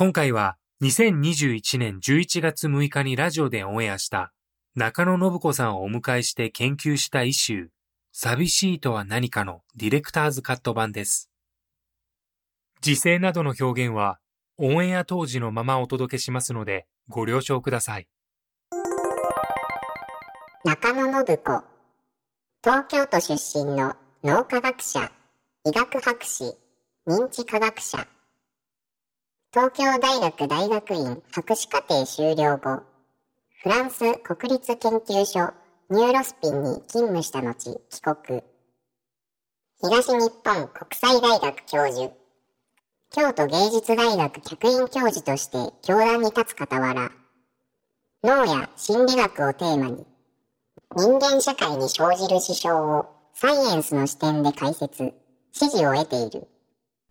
[0.00, 4.32] 今回は2021年11月6日にラジオでオンエアした
[4.76, 7.66] 中野信子さんをお迎えして研究したイシュー
[8.12, 11.32] 寂しいとは何かのディレクターズカット版です。
[12.80, 14.20] 時勢などの表現は
[14.56, 18.06] オンエア当時のままお届けしますのでご了承ください。
[20.64, 21.64] 中野信子
[22.62, 25.10] 東京都出身の脳科学者
[25.64, 26.54] 医学博士
[27.08, 28.06] 認知科学者
[29.50, 32.82] 東京大学大学院博士課程修了後
[33.62, 35.54] フランス国立研究所
[35.88, 38.42] ニューロスピンに勤務した後帰国
[39.80, 42.12] 東日本国際大学教授
[43.10, 47.10] 京都芸術大学客員教授として教壇に立つ傍ら
[48.22, 50.04] 脳や心理学をテーマに
[50.94, 55.14] 人間社会に生じる事象をサイエンスの視点で解説、
[55.52, 56.48] 支持を得ている。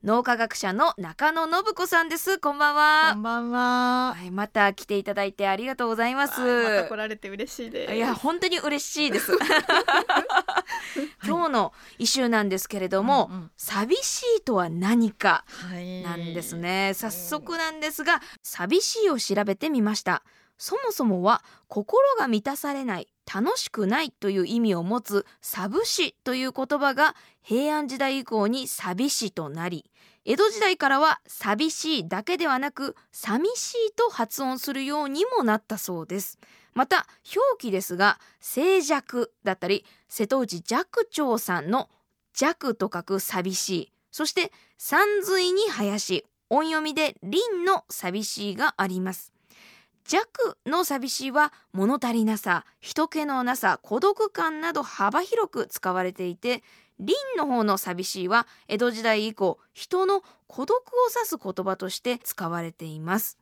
[0.04, 4.14] 脳科学者の中野信子さんですこんばんはこんばんは。
[4.16, 6.40] はい、また来ていただいてありがとうございます。
[6.40, 7.94] はいまた来られて嬉しいです。
[7.96, 9.32] いや本当に嬉しいです。
[11.26, 16.94] 今日のイシューなんですけれども、うんうん寂しいとは何かはいなんですね。
[16.94, 20.24] 早速なんですが、寂しいを調べてみました。
[20.58, 29.90] そもそもは心が満たされない、楽しくないという意味を持つ寂しという言葉が平安時代以降に寂しとなり、
[30.26, 36.40] 江戸時代からは寂しいだけではなく寂しいと発音するようにもなったそうです。
[36.78, 41.90] また表記ですが静寂だったり瀬戸内寂聴さんの
[42.34, 49.37] 寂と書く寂しいそして山水に林音読みで林の寂しいがあります。
[50.08, 56.64] 弱の寂しいは物足りなさ人気のなさ孤独感など幅広く使われていて
[56.98, 60.82] 林の方の寂しいは江戸時代以降人の孤独を
[61.14, 63.38] 指す言葉として使われています。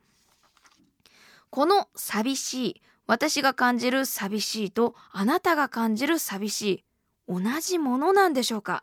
[1.50, 6.84] この寂しい私が感じる寂しいとあなたが感じる寂しい
[7.28, 8.82] 同じものなんでしょうか？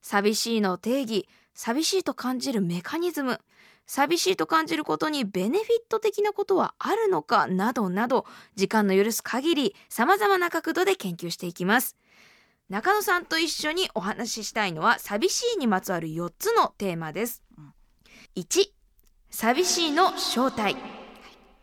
[0.00, 3.40] 寂しいの定義寂しいと感じるメカニズム
[3.88, 11.96] 寂しいと感じることにベネフィット的なことはあるのかなどなど時間の許す限り様々な角度で研究していきます。
[12.68, 17.42] 中野さんと一緒にお話ししたいのは寂しいにまつわる4つのテーマです。
[18.36, 18.66] 1
[19.30, 20.76] 寂しいの正体。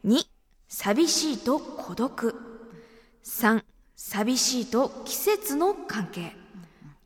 [0.03, 0.23] 2
[0.67, 2.35] 寂しいと孤独。
[3.23, 3.63] 3
[3.95, 6.35] 寂しいと季節の関係。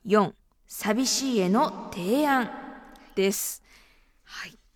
[0.05, 0.31] 4
[0.65, 2.49] 寂しいへの提案
[3.15, 3.63] です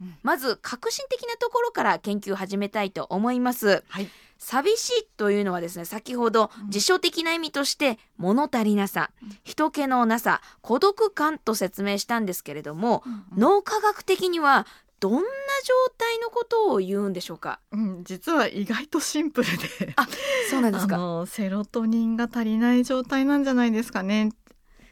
[0.01, 3.83] はいまず革新的なところから研究を始めたいと思います。
[3.87, 4.09] はい。
[4.37, 9.11] 寂しいというのはですね先ほど辞書的な意味として物足りなさ
[9.45, 13.03] 人気のなさ孤独感と説明したんですけれども、
[13.37, 14.67] 脳科学的には
[14.99, 15.25] どんな状
[15.97, 17.59] 態のことを言うんでしょうか？
[17.71, 19.93] うん、実は意外とシンプルで。
[19.95, 20.07] あ
[20.49, 20.95] そうなんですか。
[20.95, 24.29] あのセロトニンが足りない状態なんじゃないですかね。
[24.29, 24.31] っ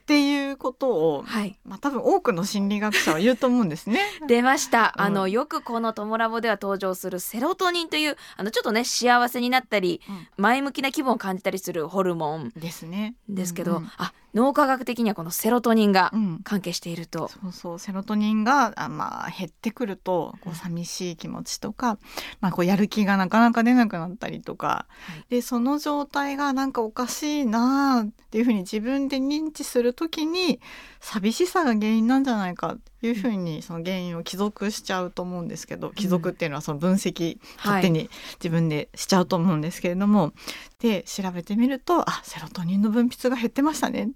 [0.06, 1.58] ていうことを、はい。
[1.66, 4.02] まあ多分多くの心理学者は言うと思うんですね。
[4.28, 5.04] 出ました、うん。
[5.04, 10.02] あのよくこの「トモラボ」では登場するセロトニンというあのちょっとね幸せになったり、
[10.38, 13.16] 前向きな気分を感じたりするホルモンですね。
[13.30, 13.92] ですけど、うん。
[13.98, 16.40] あ脳科学的にはこのセロトニンがうん。
[16.44, 22.00] 関係していると、そうそうセロトニンがあ、まあ、減ってくるとこう寂しい気持ちとか、
[22.40, 24.88] まあ、こうやる気がなかなか出なくなったりとか、は
[25.30, 25.36] い。
[25.36, 30.60] でその状態がなんかおかしいなあっていうふうに自分で認知するときに
[31.00, 40.34] 寂しさが原因なんじゃないかっていうふうにその原因を帰属しちゃうと思うんですけど帰属っていうのはその分析勝手に自分でしちゃうと思うんですけれども、
[40.80, 44.08] で調べてみるとあセロトニンの分泌が減ってましたねっ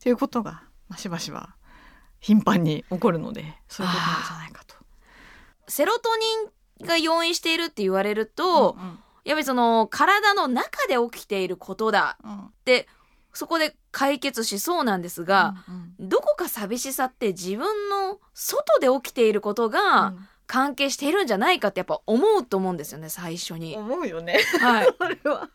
[0.00, 1.56] ていうことが、まあ、しばしば
[2.20, 4.76] 頻繁に起こるのでそういうことなんじゃないかと。
[5.68, 6.10] セロト
[6.80, 12.86] ニンが要因しているって言われると、うんやっぱりその体の中で起きていることだうんって
[13.32, 23.74] そこで解決しそうなんですが、うんどこか寂しさって自分の外で起きていることがうん関係しているんじゃないかってやっぱ思うと思うんですよね最初に。
[23.74, 24.38] 思うよね。
[24.60, 25.48] はい、 これは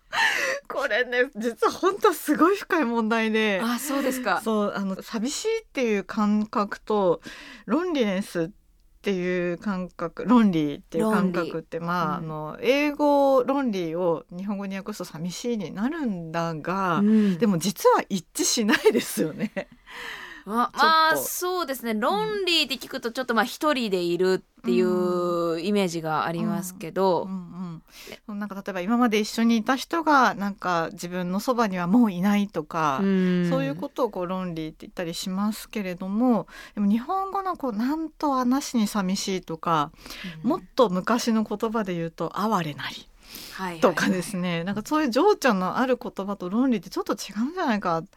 [0.67, 3.61] これね実は本当すごい深い問題で。
[3.63, 4.41] あそうですか。
[4.43, 7.21] そうあの寂しいっていう感覚と
[7.67, 8.61] ロンリネスって
[9.09, 19.68] いう感覚論理っていう感覚ってまあ,、うんあの英語論理を日本語に訳すと寂しいになるんだが、うんでも実は一致しないですよね。
[20.45, 21.93] まあそうですね。
[21.93, 27.81] 論理って聞くとちょっとまあ一人でいるっていうイメージがありますけど、うん
[28.27, 33.49] うん、なんか例えば今まで一緒にいた人がなんか自分のそばにはもういないとか、うん。
[33.49, 39.91] そういうことをこう論理って言ったりしますけれどもでも日本語のこう「なんとはなしに寂しい」とか、
[40.43, 42.95] もっと昔の言葉で言うと「哀れなり」
[43.53, 48.09] はいはいとかですね、なんかそういう情緒のある言葉と論理ってちょっと違うんじゃないかって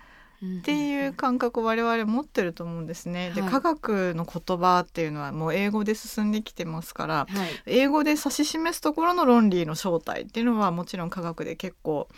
[0.73, 3.33] いう感覚を我々持ってると思うんですね。
[3.35, 3.51] ではい。
[3.51, 7.63] 科学の言葉っていうのはもう英語で進んできてますからはい。
[7.67, 12.09] 英語で指し示すところの論理の正体っていうのはもちろん科学で結構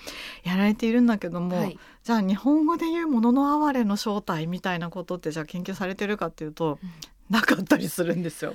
[0.45, 1.79] やられているんだけども、はい。
[2.05, 6.91] じゃあ日本語で言うものの哀れの正体みたいなことってじゃあ研究されてるかっていうと、うん
[7.31, 8.55] なかったりするんですよ。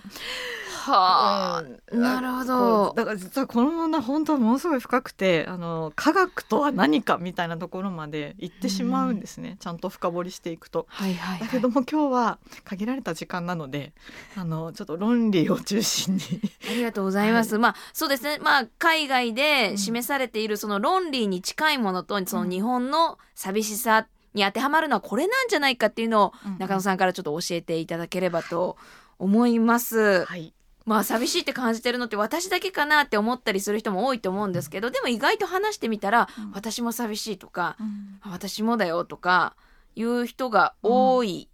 [0.81, 2.01] はあ、うん。
[2.01, 10.87] なるほこどうだから実はこの問題本当はものすごい深くてあの科学とは何かみたいなところまで行ってしまうんですね、ちゃんと深掘りしていくと。
[10.89, 13.93] はいはい、はい、だけども今日は限られた時間なので
[14.35, 16.21] あのちょっと論理を中心に。
[16.69, 17.57] ありがとうございます。
[17.59, 18.39] まあそうですね。
[18.41, 28.77] まあ海外で示されているその論理に近いものと、その日本の寂しさに当てはまるのはこれなんじゃないかっていうのを中野さんからちょっと教えていただければと
[29.19, 30.25] 思います。
[30.25, 30.53] はい。
[30.85, 36.51] まあ寂しいって感じてるのって私だけかなって思ったりする人も多いと思うんですけど、でも意外と話してみたら、うん。
[36.53, 38.19] 私も寂しいとか、うん。
[38.21, 39.55] あ私もだよとか
[39.95, 41.49] いう人が多い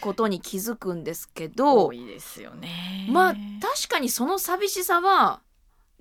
[0.00, 3.08] ことに気づくんですけど、多いですよね。
[3.10, 5.40] まあ確かにその寂しさは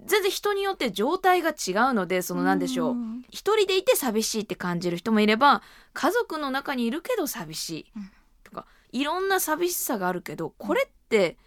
[0.05, 3.25] 全然人によって状態が違うのでその何でしょう、ん。
[3.29, 5.61] 一人でいて寂しいって感じる人もいれば
[5.93, 8.11] 家族の中にいるけど寂しいうん。
[8.43, 11.37] とかいろんな寂しさがあるけどこれって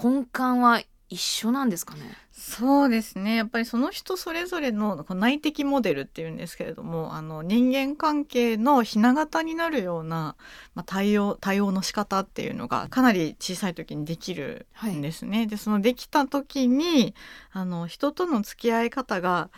[0.00, 0.28] 根幹
[0.60, 2.00] は一緒なんですかね？
[2.32, 3.36] そうですね。
[3.36, 10.36] やっぱりその人それぞれの内的モデルっていうんですけれどもあの人間関係のひな形になるような、
[10.74, 15.46] まあ、対応対応の仕方っていうのがかなり小さい時にできるんですね。
[15.46, 17.14] でそのできた時に
[17.52, 19.50] あの人との付き合い方が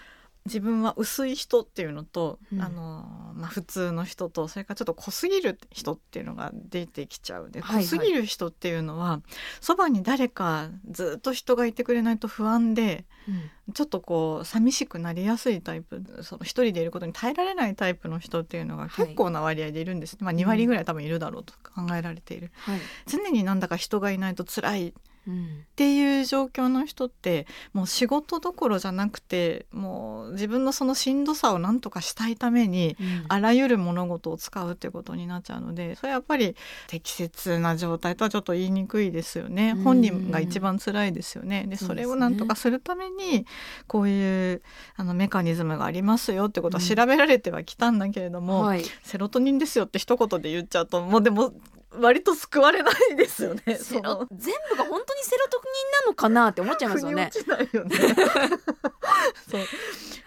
[0.46, 2.60] 自分は薄い人っていうのと、うん。
[2.60, 7.84] あのまあ、普通の人とそれからちょっと濃すぎる人っていうのが出てきちゃうで、はいはい。
[7.84, 9.22] 濃すぎる人っていうのは
[9.60, 13.06] そばに誰かずっと人がいてくれないと不安で
[13.72, 24.92] ちょっとこう寂しくなりやすいタイプその一人でいることに耐えられないタイプの人っていうのが結構な割合でいるんですね、まあ、2割ぐらい多分いるだろうと考えられている、はい、常になんだか人がいないと辛いうん
[25.30, 33.24] っていう状況の人ってもう仕事どころじゃなくてもう自分のそのしんどさを何とかしたいためにうん。
[33.28, 36.56] あらゆる物事を使うってことになっちゃうのでそれはやっぱり
[36.88, 39.70] 適切な状態とはちょっと言いにくいですよね。
[39.76, 39.82] うん。
[39.82, 41.64] 本人が一番辛いですよね。
[41.66, 43.46] でそれを何とかするために
[43.86, 44.62] こういう
[44.96, 51.52] あのメカニズムがありますよってことは調べられてはきたんだけれども、はい、セロトニンですよって一言で言っちゃうともうでも
[52.00, 53.62] 割と救われないですよね。
[53.66, 57.44] 全部が本当にセロトニンなのかなって思っちゃいますよね腑に。
[57.44, 57.96] 落ちないよね。
[59.50, 59.60] そう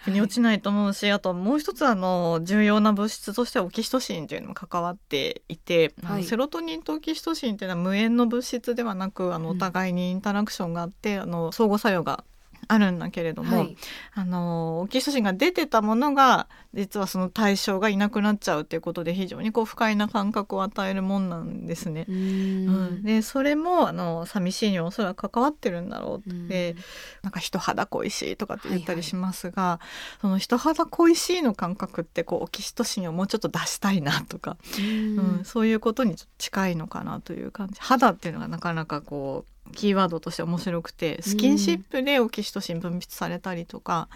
[0.04, 12.24] 腑に落ちないと思うしあともう一つあの重要な物質としてはオキシトシンというのも関わっていて、はいセロトニンとオキシトシンというのは無縁の物質ではなくあのうんお互いにインタラクションがあって、あの相互作用が
[12.68, 13.76] あるんだけれども、はい、
[14.14, 22.04] あのオキシトシンが出てたものが実はその対象がいなくなっちゃうっていうことで非常にこう不快な感覚を与えるもんなんですね。
[22.08, 22.98] ううん。
[22.98, 23.02] ん。
[23.02, 26.76] でそれもあの寂しいにはおそらく関わってるんだろうって、
[27.22, 29.80] なんか人肌恋しいとかって言ったりしますが、
[30.20, 35.38] その人肌恋しいの感覚ってこうオキシトシンをもうちょっと出したいなとか、うん。
[35.38, 35.44] うん。
[35.44, 37.80] そういうことに近いのかなという感じ。
[37.80, 44.08] 肌っていうのがなかなかこうキーワードとして面白くてスキンシップでオキシトシン分泌されたりとか,、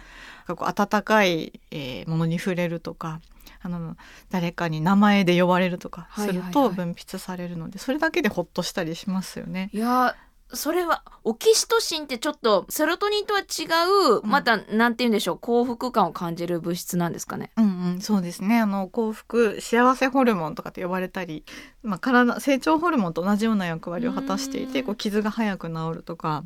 [0.47, 3.21] こう温かい、えーものに触れるとか
[3.61, 3.95] あの
[4.29, 9.69] 誰かに名前で呼ばれるとかすると分泌されるので、それだけでホッとしたりしますよね。
[9.73, 10.15] いや
[10.53, 13.43] それはオキシトシンってちょっとセロトニンとは違
[13.87, 17.51] う、うんまたなんて言うんでしょう幸福感を感じる物質なんですかね？
[17.57, 18.59] うんうん、そうですね。
[18.59, 21.43] あの幸福幸せホルモンとかって呼ばれたり、
[21.81, 24.85] まあ、体成長ホルモンと同じような役割を果たしていてうん。
[24.85, 26.43] こう傷が早く治るとか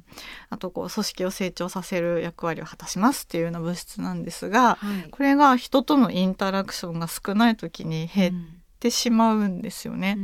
[0.49, 5.09] あとこう組織を成長させる役割を果たしますっていうような物質なんですがはい。
[5.09, 10.17] これが人とのインタラクションが少ない時に減ってしまうんですよね。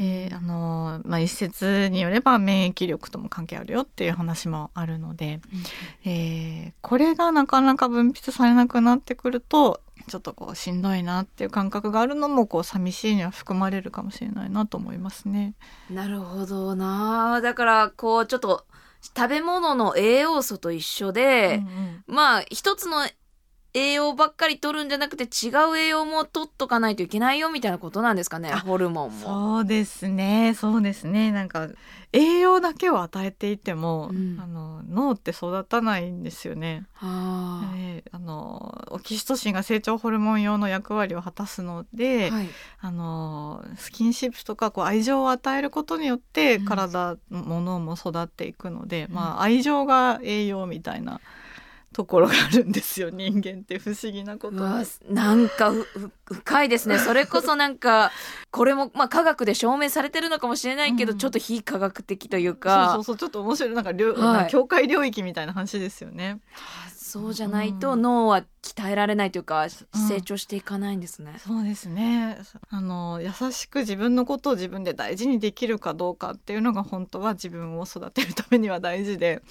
[0.00, 5.40] えーあのまあ、一説によれば免疫力とも関係あるよっていう話もあるので、
[6.04, 15.54] えーこれがなかなか分泌されなくなってくるとちょっとこうしんどいなっていう感覚があるのもこう寂しいには含まれるかもしれないなと思いますね。
[15.90, 18.66] なるほどなだからこうちょっと
[19.16, 21.62] 食べ物の栄養素と一緒で、
[22.08, 23.06] うんまあ一つの
[23.74, 29.18] 栄養ばっかり取るんじゃなくて違う栄養も取っとかないといけないよみたいなことなんですかねあホルモンうんも。
[29.18, 30.54] そうですね。
[30.54, 31.32] そうですね。
[31.32, 31.68] なんか
[32.12, 34.38] 栄養だけを与えていても、うん。
[34.38, 36.86] あの脳って育たないんですよね。
[37.00, 37.72] あ。
[37.76, 42.48] えーあのオキシトシンが成長ホルモン用の役割を果たすので、ーはい。
[42.80, 46.64] あのスキンシップとかこう愛情を与えることによってうん。
[46.66, 49.14] 体ものも育っていくので、うん。
[49.14, 51.20] まあ愛情が栄養みたいな
[51.92, 54.56] ところがあるんですよ人間って不思議なこと。
[55.08, 55.72] なんか
[56.24, 56.98] 深いですね。
[56.98, 58.10] それこそなんか
[58.50, 61.18] これもまあ科学で証明されてるのかもしれないけど、うん。
[61.18, 63.16] ちょっと非科学的というそうかそうそう。
[63.16, 63.74] ちょっと面白い。
[63.74, 64.20] なんか領、はい。
[64.20, 66.40] なんか境界領域みたいな話ですよね。
[67.12, 68.02] そうじゃないとうん。
[68.02, 70.08] 脳は鍛えられないというか、うん。
[70.08, 71.34] 成長していかないんですね。
[71.36, 72.38] そうですね。
[72.70, 79.42] あの優しく自分のことを自分で大事にできるかどうかっていうのが本当は自分を育てるためには大事で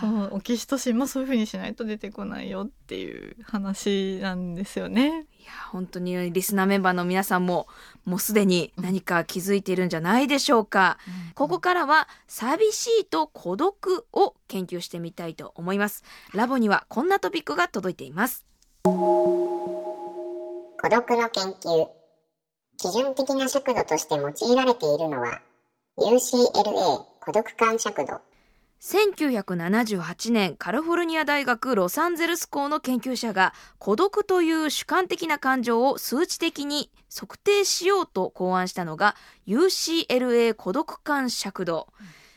[0.00, 5.26] そうオキシトシンもそういうふうにしないと出てこないよっていう話なんですよね。
[5.40, 7.68] いや本当にリスナーメンバーの皆さんも
[8.04, 10.98] もうすでに何か気づいているんじゃないでしょうか。
[11.34, 16.04] ここからは寂しいと孤独を研究してみたいと思います。
[16.32, 18.44] ラボにはこんなトピックが届いています。
[18.84, 21.88] 孤独の研究。
[22.76, 25.40] 基準的な尺度として用いられているのは
[25.96, 28.20] UCLA 孤独感尺度。
[28.84, 41.88] 1978年カリフォルニア大学ロサンゼルス校の研究者が孤独という主観的な感情を数値的に測定しようと考案したのが UCLA 孤独感尺度、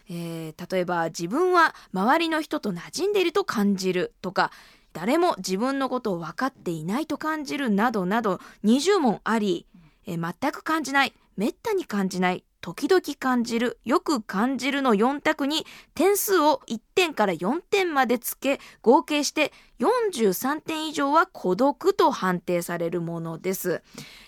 [0.10, 4.52] えー例えば自分は周りの人と馴染んでいると感じるとか
[4.94, 9.66] 誰も自分のことを分かっていないと感じるなどなど20問あり、
[10.06, 23.84] えー全く感じないめったに感じない時々感じるよく感じるの4択に点数を1点から4点までつけ合計して43点以上は孤独と判定されるものです。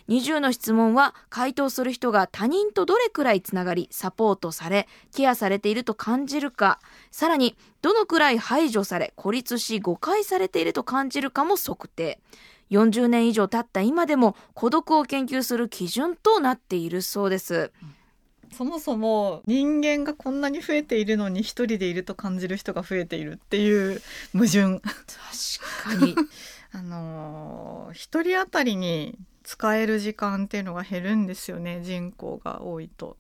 [0.08, 6.80] 20の質問は回答する人が他人とどれくらいつながりサポートされケアされていると感じるか。
[7.12, 12.20] さらにどのくらい排除され孤立し誤解されていると感じるかも測定。
[12.70, 17.72] 40年以上経った今でも孤独を研究する基準となっているそうです。
[18.51, 24.01] そもそも人間がこんなに増えているのに一人でいると感じる人が増えているっていう
[24.34, 24.79] 矛盾。
[24.82, 26.15] 確かに
[26.72, 33.18] あのー一人当たりに使える時間っていうのが減るんですよね人口が多いと。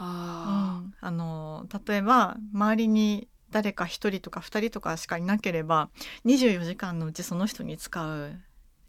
[0.00, 5.88] あうんあのー例えば周りに誰か一人とか二人とかしかいなければ
[6.26, 8.38] 24時間のうちその人に使う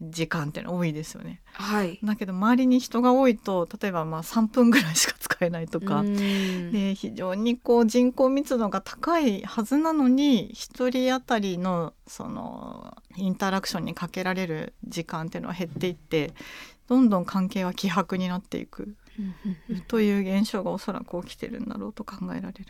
[0.01, 1.41] 時間っていうの多いですよね。
[1.57, 1.99] ーはい。
[2.03, 6.01] だけど周りに人が多いと例えばまあ3分ぐらいしか使えないとか。
[6.01, 6.71] うん。
[6.71, 16.33] で非常にこう人口密度が高いはずなのに1人当たりのそのインタラクションにかけられる時間っていうのは減っていって
[16.87, 18.95] どんどん関係は希薄になっていく。
[19.89, 22.65] という現象がおそらく起きてるんだろうと考えられる。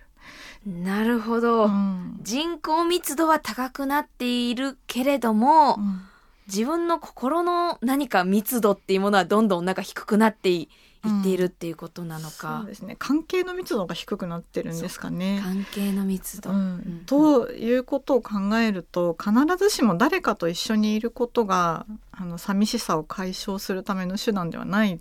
[0.65, 2.19] なるほど、うん。
[2.23, 6.01] 人口密度は高くなっているけれども、うん
[6.49, 12.95] 自分の心の何か密度っていうものはどんどんなんか低くなってい,、っているっていうことなのそかうですね。
[12.97, 15.39] 関係の密度が低くなってるんですかね。
[15.43, 24.99] 関係の密度、ううんん、ということを考えると必ずしも誰かと一緒にいることがあの寂しさを解消するための手段ではない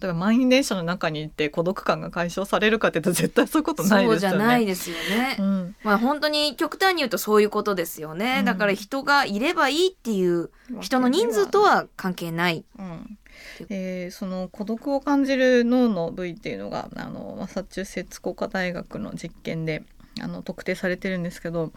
[0.00, 4.44] 例えば満員電車の中にいて孤独感が解消されるかっていうと絶対そういうことないそうじですよね。
[4.44, 5.76] ゃないですよね、うん。
[5.82, 8.44] まあ本当に極端に言うとそういうことですよね、うん。
[8.44, 10.50] だから人がいればいいっていう
[10.80, 12.64] 人の人数とは関係ない。
[12.78, 13.18] うん。
[13.68, 19.84] えーその孤独を感じる脳の部位っていうのがあのマサチューセッツ工科大学の実験で
[20.20, 21.72] あの特定されてるんですけど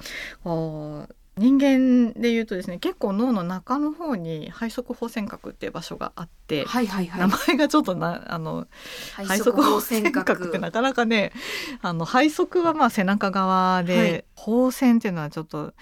[0.45, 1.07] あー
[1.37, 8.67] 人間で言うとですね結構脳の中の方に背側方尖閣っていう場所があって、はいはいはい名前がちょっとなあの
[9.15, 11.31] 背側方尖閣ってなかなかね
[11.81, 15.73] あの背側はまあ背中側で、はい方線っていうのはちょっと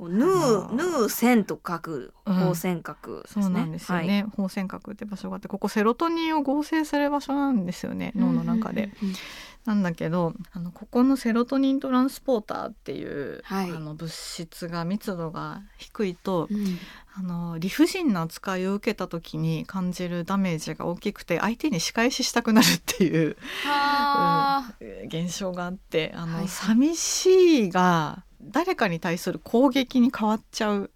[0.00, 3.44] ヌーヌー線と書くうん方線閣ですね。
[3.44, 8.24] そうなんですよね、方尖閣って場所があってここセロトニンを合成する場所なんですよねはい。
[8.24, 8.84] 脳の中で。
[8.84, 9.16] うんうんうん
[9.64, 13.70] なんだけどあのここのセロトニントランスポーターっていう、はい。
[13.70, 16.78] あの物質が密度が低いと、うん。
[17.16, 26.48] あの理不尽な扱いを受けた時に感じるダメージが大きくて相手に仕返ししたくなるっていう、はあ、えー現象があってあの、はい。
[26.48, 30.90] 寂しいが誰かに対する攻撃に変わっちゃう。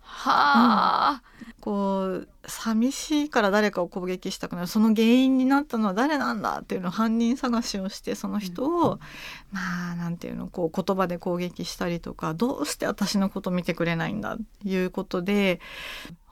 [0.00, 1.22] はあ、
[1.60, 8.98] こう寂しいから誰かを攻撃したくなるその原因になったのは誰なんだっていうのを犯人探しをしてその人を、
[9.52, 15.60] まあなんていうのこう言葉で攻撃したりとかどうして私のこと見てくれないんだっていうことで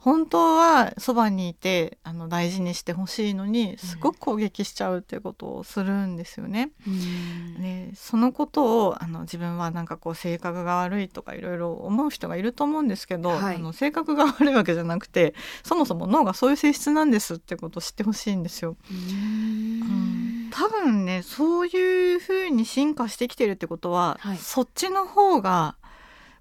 [0.00, 6.70] 本当はそばにいてあの大事にしてほしいのにすごく攻撃しちゃうっていうことをするんですよね。
[6.86, 7.62] うん。
[7.62, 13.56] でそのことをあの自分はなんかこう性格が悪いとかいろいろ思う人がいると思うんですけど、はい。
[13.56, 18.76] あの性格が悪いわけじゃなくてそもそも脳がそういう性質なんですってことを知ってほしいんですよ。
[18.90, 25.76] うん多分ねそういうふうに進化してきてるってことは、はいそっちの方が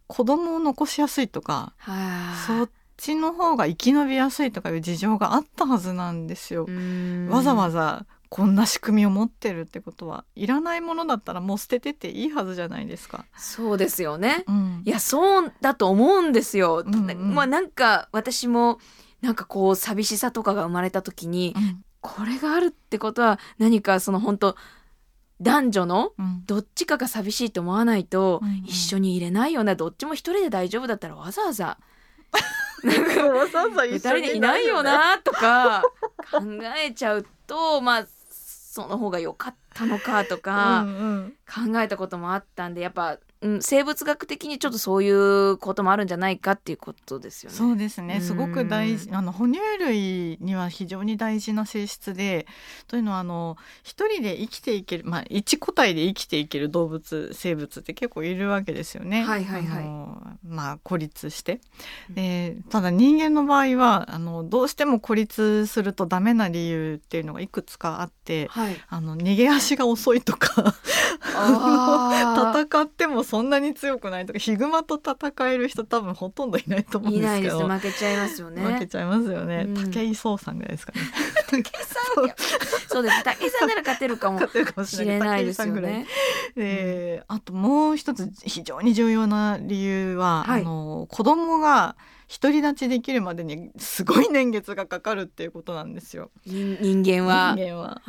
[0.07, 1.93] 子供を残しやすいとかは
[2.33, 6.67] あ、そっちの方が生き延びやすいとかいう事情があったはずなんですよ。
[7.29, 13.25] わざわざざこんな仕組みを持ってるってことはいらないものだったらもう捨ててっていいはずじゃないですか。
[13.35, 14.43] そうですよね。
[14.47, 16.83] うんいやそうだと思うんですよ。
[16.85, 18.79] うんうんまあなんか私も
[19.21, 21.83] なんかこう寂しさとかが生まれた時にうん。
[22.01, 24.55] これがあるってことは何かその本当
[25.41, 26.43] 男女のうん。
[26.45, 28.55] どっちかが寂しいと思わないとうんうん。
[28.65, 31.77] 一緒に入れないよね、どっちも一人で大丈夫だったらわざわざ
[32.83, 35.83] 二人でいないよなとか
[36.31, 36.39] 考
[36.77, 41.33] えちゃうとまあその方が良かったのかとかうんうん。
[41.73, 47.57] 考えたこともあったんでやっぱ、うん、生物学的にちょっとそういうこともあるんじゃないかっていうことですよね。
[47.57, 48.19] そうですね。
[48.19, 52.47] すごく大事うあの哺乳類には非常に大事な性質で
[52.87, 59.23] というのはあの一人で生きていける、まあ、一個体で生きていける動物生物って結構いるわけですよね。
[59.23, 59.83] はいはいはい。
[59.83, 61.61] あのまあ孤立して。
[62.09, 70.75] でただ人間の場合はあのどうしても孤立するとダメな理由っていうのがいくつかあってはい、あの逃げ足が遅いとか
[72.69, 77.75] 戦ってもそんなに強くないとかヒグマと戦える人多分ほとんどいないと思うんいないですけどね。
[77.75, 78.61] 負けちゃいますよね。
[78.63, 79.91] 負けちゃいますよね、うん。
[79.91, 81.01] 武井壮さんぐらいですかね。
[81.51, 82.25] 武井さん
[82.89, 83.03] そう。
[83.03, 83.23] です。
[83.23, 86.07] 武井さんなら勝てるかも勝てるかもししれないですよね。
[86.55, 90.61] であともう一つ非常に重要な理由は、はい。
[90.61, 91.97] あの子供が
[92.29, 96.29] 独り立ちできるまでにすごい年月がかかるっていうことなんですよ。
[96.45, 98.01] 人人間は人間は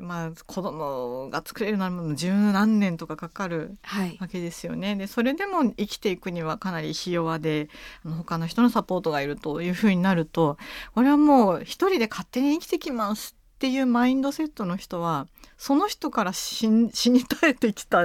[0.00, 4.94] まあ子供が作れるならもう十何年とかかかるはいわけですよね。
[4.96, 7.68] でそれでも生きていくにはかなりひ弱で
[8.04, 10.58] あの他の人のサポートがいるというふうになると
[10.94, 18.02] これはもう一人で勝手に生きてきますっていうマインドセットの人はその人から死に 絶えてきた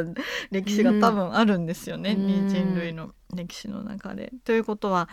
[0.50, 2.50] 歴史が多分あるんですよね、うん。
[2.50, 4.32] 人類の歴史の中で。
[4.46, 5.10] ということは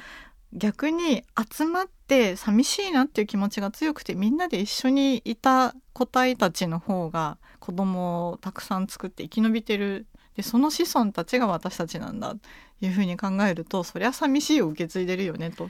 [0.52, 10.06] 逆に集まって寂しいなっていう気持ちが強くてみんなで一緒にいた個体たちの方が子供をたくさん作って生き延びてる。
[10.36, 12.36] でその子孫たちが私たちなんだ。
[12.80, 15.68] というふうに考えるとそりゃ寂しいを受け継いでるよねと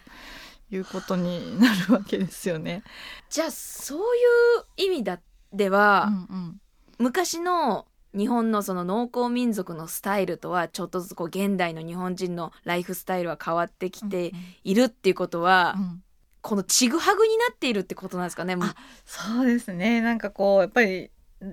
[0.70, 2.82] いうことになるわけですよね。
[3.30, 5.20] じゃあそういう意味だ
[5.52, 6.60] では、うんうん
[7.00, 14.32] 昔の日本のその農耕民族のスタイルとはちょっとずつこう現代の日本人のライフスタイルは変わってきて
[14.64, 16.02] いるっていうことは、うん
[16.40, 18.56] このちぐはぐになっているってことなんですかね。
[18.58, 21.10] あそうですねなんかこうやっぱり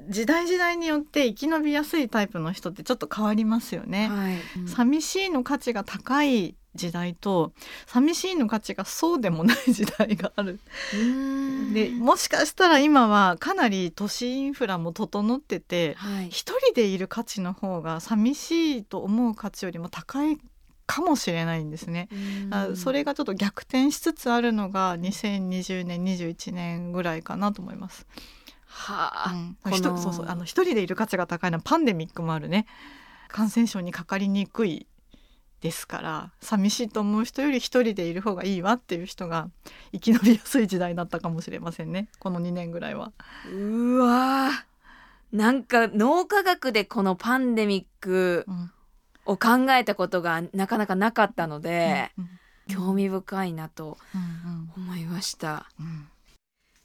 [0.09, 4.07] 時代時代によって生き延びやすいタイプの人ってちょっと変わりますよね。
[4.07, 7.53] はい、寂しいの価値が高い時代と
[7.87, 10.59] 寂しいの価値がそうでもない時代がある。
[10.93, 20.37] うんでもしかしたら今はかなり都市インフラも整っててはい、一人でいる価値の方が寂しいと思う価値よりも高い
[20.85, 22.09] かもしれないんですね。
[22.51, 28.05] あそれがちょっと逆転しつつあるのが2020年21年ぐらいかなと思います。
[28.67, 32.67] はあ、うんそうそうあの一人でいる価値が高いのはパンデミックもあるね
[33.29, 34.85] 感染症にかかりにくい
[35.65, 39.49] ですから寂しいと思う人より一人でいる方がいいわっていう人が
[39.91, 42.07] 生き延びやすい時代だったかもしれませんね。
[42.19, 43.11] この2年ぐらいは。
[43.51, 45.35] うわー。
[45.35, 48.71] なんか脳科学でこのパンデミックうん。
[49.25, 52.29] を考えたことがなかなかなかったので、うん
[52.67, 55.67] 興味深いなとうん思いました。
[55.79, 56.07] うんうん。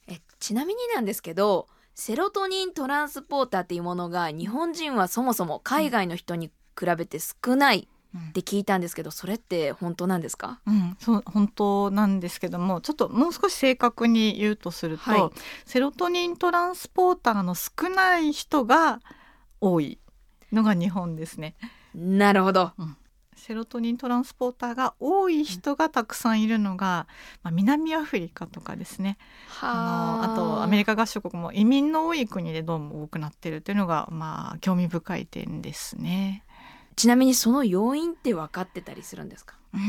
[0.08, 10.60] えちなみになんですけどセロトニントランスポーターっていうものが日本人はそもそも海外の人に比べて少ないうんって聞いたんですけどそれって本当なんですか？
[10.66, 15.30] うん、そう本当なんですけどもちょっともう少し正確に言うとすると、はい。
[15.64, 19.00] セロトニントランスポーターの少ない人が
[19.60, 19.98] 多い
[20.52, 21.54] のが日本ですね。
[21.94, 22.72] なるほど。
[23.36, 27.06] セロトニントランスポーターが多い人がたくさんいるのが、
[27.42, 29.16] まあ、南アフリカとかですね。
[29.62, 30.22] あ。
[30.26, 36.44] のあとアメリカ合衆国も移民の多い国でどうも多くなってるっていうのがまあ興味深い点ですね。
[36.96, 39.56] ちなみにその要因って分かってたりするんですか？
[39.72, 39.80] うー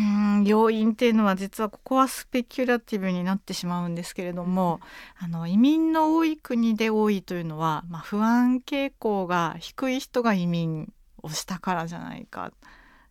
[0.41, 4.79] ん要因っていうのは実はここはスペキュラティブになってしまうんですけれども、
[5.17, 12.51] あの移民の多い国で多いというのは、まあ、不安傾向が低い人が移民をしたからじゃないか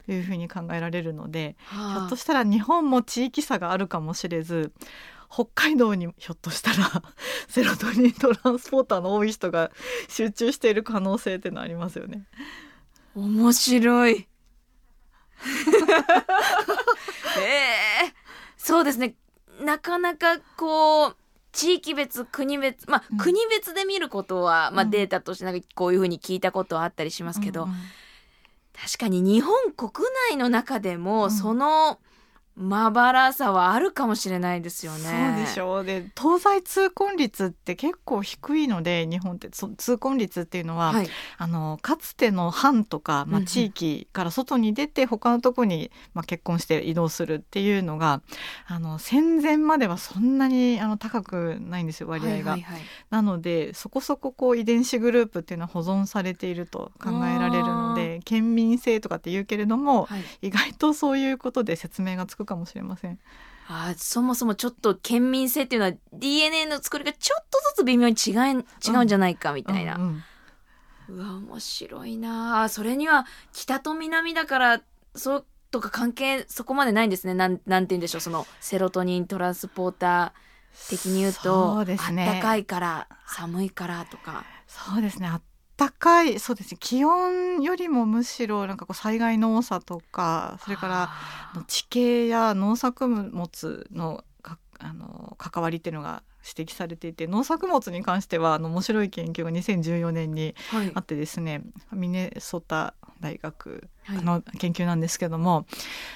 [0.07, 4.73] というふうに考えられるので、ひょっとしたら日本も地域差があるかもしれず
[5.29, 7.03] 北海道にひょっとしたら
[7.49, 9.71] セロトニントランスポーターの多い人が
[10.09, 12.25] 集中している可能性っていうのはありますよね。
[13.15, 14.29] 面白い。
[17.39, 17.43] え
[18.07, 18.15] え
[18.57, 19.15] そうですね。
[19.61, 21.17] なかなかこう
[21.53, 23.19] 地域別国別まあ、うん。
[23.19, 24.91] 国別で見ることは、まあ、うん。
[24.91, 27.77] データとしてなんかこういうふうに聞いたことはあったりしますけど、うんうん。
[28.81, 31.31] 確かに日本国内の中でも、うん。
[31.31, 31.99] その
[32.57, 34.99] まばらさはあるかもしれないですよね。
[34.99, 35.85] そうでしょう。
[35.85, 41.09] で東西通婚率って結構低いので日本ってそ通婚率っていうのは、はい、
[41.39, 48.21] あのかつての藩とか、まあ、地域から外に出て他のとこに、まあ、結婚して移動するっていうのが
[48.67, 52.57] あの戦前まではそんなにあの高くないんですよ割合が。
[53.11, 60.21] なのでそこそここう遺伝子グループっていうのは保存されていると考えられるので県民性とかって言うけれども、はい。
[60.43, 63.19] 意外とそういうことで説明がつくかもしれません。
[63.69, 69.95] あーそもそもちょっと県民性っていうのは DNA の作りがちょっとずつ微妙に違い違うんじゃないかみたいな。
[69.95, 70.25] うんうん
[71.11, 72.63] うわ面白いな。
[72.63, 74.83] あそれには北と南だから
[75.17, 77.35] そうとか関係そこまでないんですね。
[77.35, 78.21] なんなんて言うんでしょう。
[78.21, 82.29] そのセロトニントランスポーター的に言うとそうですね。
[82.29, 84.45] あったかいから寒いからとか。
[84.69, 85.27] そうですね。
[85.27, 85.43] あっ
[85.81, 91.11] たかいそうですね気温よりもむしろなんかこう災害の多さとかそれから
[91.69, 100.55] 地形や農作物のかあの関わりっていうのが指摘されていて農作物に関してはあの面白い研究が2014年に
[100.93, 101.63] あってですね
[101.93, 104.25] ミネソタ大学はい。
[104.25, 105.67] の研究なんですけども、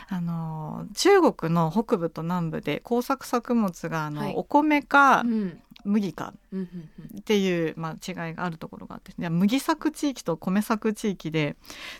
[0.08, 4.34] あの中国の北部と南部で耕作作物があの、はい。
[4.34, 7.18] お米かうん麦かうんうんうん。
[7.18, 9.12] っていう、まあ、違いがあるところがあって。
[9.12, 11.56] いや麦作地域と米作地域で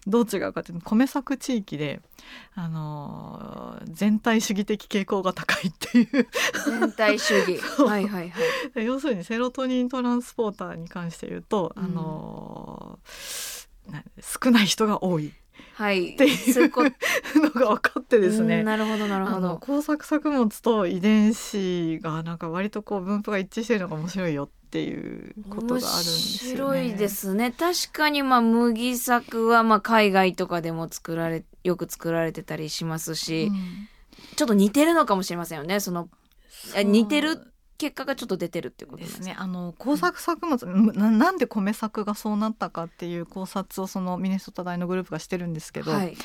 [0.06, 2.00] どう違うかというと米作地域で、
[2.54, 6.28] あのー全体主義的傾向が高いっていう。
[6.64, 7.58] 全体主義。
[7.82, 8.84] はいはいはい。
[8.84, 15.30] 要するにセロトニントランスポーターに関して言うと、うんあのーな少ない人が多い
[15.74, 16.14] はい。
[16.14, 16.70] っていう
[17.42, 18.60] のが分かってですね。
[18.60, 19.58] うんなるほどなるほど。
[19.58, 26.62] 工作作物と遺伝子がなんか割とこう分布が一致してるのが面白いよっていうことがあるんですよね。
[26.62, 27.52] 面白いですね。
[27.52, 33.88] 確かにまあ麦作はまあ海外とかでも作られよく作られてたりしますし、うん。
[34.36, 35.80] ちょっと似てるのかもしれませんよね。
[35.80, 36.08] その
[36.76, 39.34] あ似てる結果がちょっと出てるっていうことでですすね。
[39.36, 46.16] あの工作作物、ななんで米作がそうなったかっていう考察をそのミネソタ大のグループがしてるんですけど、はい。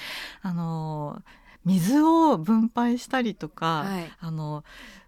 [0.41, 1.21] あの
[1.65, 4.11] 水を分配したりとか、はい。
[4.19, 4.63] あの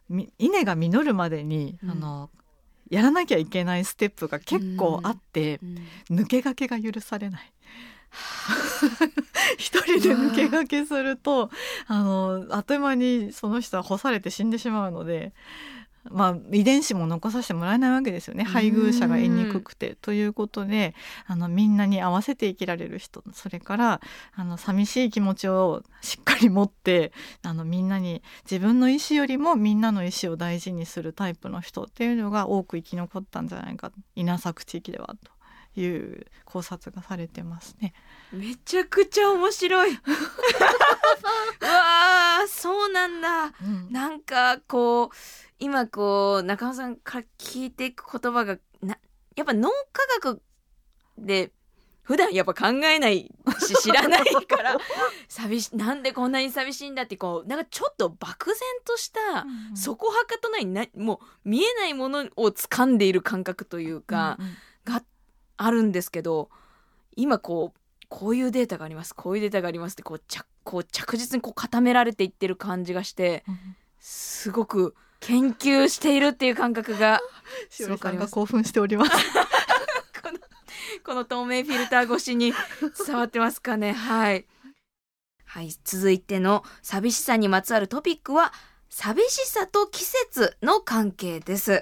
[0.09, 1.91] み稲が実るまでに、うん。
[1.91, 2.29] あの
[2.89, 5.59] やらなきゃいけないステップが結構あって、
[6.09, 6.17] うん。
[6.17, 7.53] 抜け駆けが許されない。
[9.57, 11.49] 一人で抜け駆けすると
[11.87, 15.33] あのあっという間にその人は干されて死んでしまうので、
[16.09, 18.43] まあ、遺伝子も残させてもらえないわけですよね。
[18.43, 19.95] 配偶者が得にくくて。
[20.01, 20.95] ということで
[21.27, 23.23] あのみんなに合わせて生きられる人。
[23.33, 24.01] それから
[24.35, 27.11] あの寂しい気持ちをしっかり持って
[27.43, 33.91] あのみんなに自分の意思よりもみんなの意思を大事にするタイプの人っていうのが多く生き残ったんじゃないか。
[34.15, 35.31] 稲作地域ではと
[35.75, 37.93] いう考察がされてますね。
[38.31, 39.91] めちゃくちゃ面白い。
[39.95, 39.95] う
[41.65, 43.53] わあ、そうなんだ。
[43.89, 45.09] なんかこう
[45.59, 48.97] 今こう中野さんから聞いていく言葉がな
[49.35, 50.41] やっぱ脳科学
[51.17, 51.51] で
[52.01, 54.77] 普段やっぱ考えないし知らないから
[55.29, 64.57] 寂しなんでこんなに寂しいんだってこうなんかちょっと漠然とした、そこはかとないなもう見えないものを掴んでいる感覚というか、うんうん
[64.93, 65.03] あ
[65.69, 66.49] るんですけど
[67.15, 73.43] 今こうこういうデータがありますこういうデータがありますってこう着こう着実にこう固められていってる感じがして
[73.99, 77.21] すごく研究しているっていう感覚が
[77.69, 79.11] しおりさんが興奮しております。
[80.21, 80.39] この
[81.05, 82.53] この透明フィルター越しに
[83.05, 84.45] 伝わってますかねはい。
[85.45, 88.53] はい、続いての寂しさにまつわるトピックは
[88.89, 91.81] 寂しさと季節の関係です。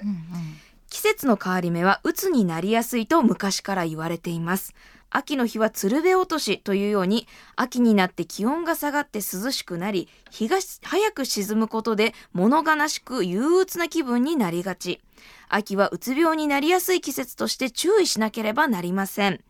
[0.90, 4.74] 季節の変わり目は鬱になりやすいと昔から言われています。
[5.08, 7.26] 秋の日は鶴瓶落としというように
[7.56, 15.00] 秋になって気温が下がって涼しくなり日が早く沈むことで物悲しく憂鬱な気分になりがち。
[15.48, 19.40] 秋はうつ病になりやすい季節として注意しなければなりません。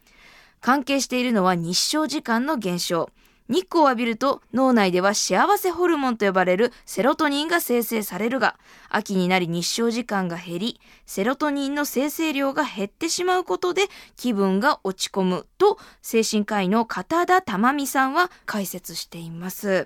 [0.61, 3.09] 関係しているのは日照時間の減少。
[3.51, 8.57] 日光を浴びると脳内では幸せホルモンと呼ばれるセロトニンが生成されるが、
[8.89, 19.85] 秋になり日照時間が減り、セロトニンの生成量が減ってしまうことで気分が落ち込むと精神科医の片田珠美さんは解説しています。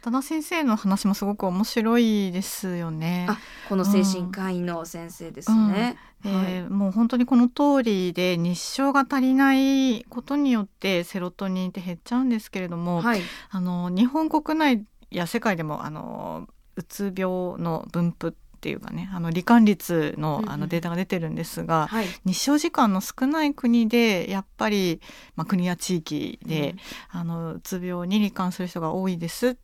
[0.00, 3.26] 片田先生の話もすごく面白いですよね。
[3.28, 5.98] あ、この精神科医の先生ですね。
[6.24, 13.20] えはいーもう本当にこの通りで日照が足りないことによってセロトニンって減っちゃうんですけれども、はい。
[13.50, 22.06] あの日本国内や世界でもあのうつ病の分布っていうかねあの罹患率のうんうんあのデータが出てるんですが、はい。
[22.24, 25.02] 日照時間の少ない国でやっぱり、
[25.36, 26.74] まあ、国や地域で、
[27.10, 29.56] あのうつ病に罹患する人が多いですっ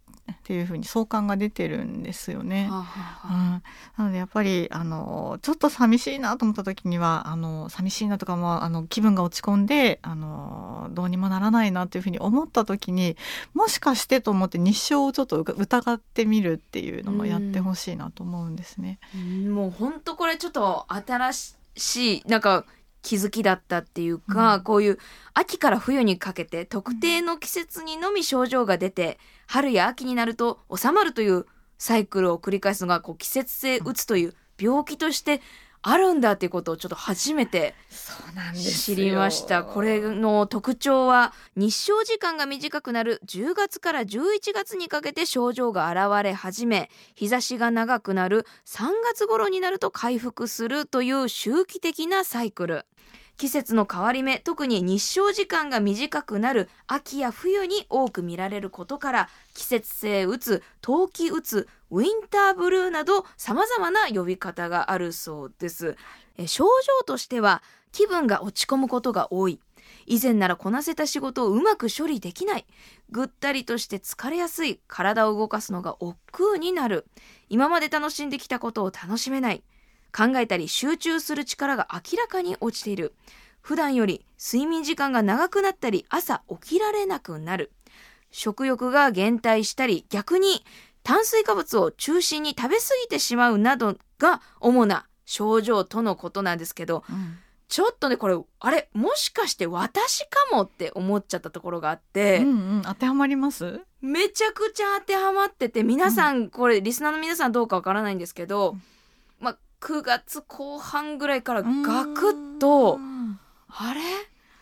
[0.45, 2.69] ていうふうに相関が出てるんですよね。
[2.71, 2.85] はあは
[3.25, 3.63] あうはあん、
[3.99, 13.17] なのでやっぱりあのちょっと寂しいなと思った時にはあの寂しいなとか、まあ、あの気分が落ち込んであのどうにもならないなっていうふうに思った時に
[13.55, 18.99] もしかしてと思って日照をちょっと疑ってみるっていうのもやってほしいなと思うんですね。
[19.15, 22.65] うんもう本当これちょっと新しいなんか
[23.07, 24.63] 気づきだったっていうか、うん。
[24.65, 24.99] こういう
[25.33, 31.47] 秋から冬にかけて特定の季節にのみ症状が出て、春や秋になると収まるという
[31.79, 35.41] サイクルを繰り返すのがこう季節性うつという病気として
[35.89, 37.77] あるんだっていうことをちょっと初めて
[38.57, 39.63] 知りました。
[39.63, 52.85] これの特徴は日照時間が短くなる10月から11月にかけて症状が現れ始め、日差しが長くなる3月頃になると回復するという周期的なサイクル。
[53.37, 65.97] 季節の変わり目、特に日照時間が短くなる秋や冬に多く見られることから、季節性うつ、冬季うつ、ウィンターブルーなど様々な呼び方があるそうです。
[66.47, 69.61] 症状としては、気分が落ち込むことが多い。
[70.07, 72.67] 以前ならこなせた仕事をうまく処理できない。
[73.11, 74.81] ぐったりとして疲れやすい。
[74.89, 77.07] 体を動かすのが億劫になる。
[77.49, 79.63] 今まで楽しんできたことを楽しめない。
[80.17, 83.15] 考えたり集中する力が明らかに落ちている。
[83.61, 87.73] 普段より睡眠時間が長くなったり朝起きられなくなる。
[88.31, 90.65] 食欲が減退したり逆に
[91.03, 103.81] 炭水化物を中心に食べ過ぎてしまうなどが主な症状とのことなんですけど、うんちょっとねこれあれもしかして私かもって思っちゃったところがあって、うんうん、当てはまります？
[104.01, 108.83] めちゃくちゃ当てはまってて皆さん、これリスナーの皆さんどうかわからないんですけど、うんまあ
[109.87, 113.39] 9月後半ぐらいからガクッとうん。
[113.69, 114.01] あれ？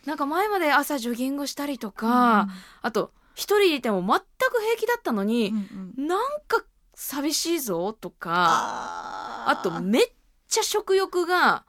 [0.05, 2.49] なんか前まで朝ジョギングしたりとか、
[2.83, 5.55] あと一人いても全く平気だったのうんに
[5.97, 6.07] う、ん。
[6.07, 6.63] なんか
[6.95, 10.07] 寂しいぞとかああとめっ
[10.47, 11.65] ちゃ食欲が